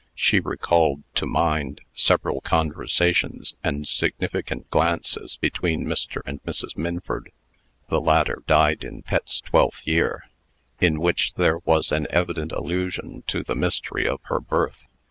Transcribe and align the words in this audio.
She 0.15 0.39
recalled 0.39 1.03
to 1.13 1.27
mind 1.27 1.81
several 1.93 2.41
conversations 2.41 3.53
and 3.63 3.87
significant 3.87 4.67
glances 4.71 5.37
between 5.39 5.85
Mr. 5.85 6.21
and 6.25 6.41
Mrs. 6.43 6.75
Minford 6.75 7.31
(the 7.89 8.01
latter 8.01 8.41
died 8.47 8.83
in 8.83 9.03
Pet's 9.03 9.41
twelfth 9.41 9.85
year), 9.87 10.23
in 10.79 10.99
which 10.99 11.35
there 11.35 11.59
was 11.65 11.91
an 11.91 12.07
evident 12.09 12.51
allusion 12.51 13.23
to 13.27 13.43
the 13.43 13.53
mystery 13.53 14.07
of 14.07 14.19
her 14.23 14.39
birth. 14.39 14.85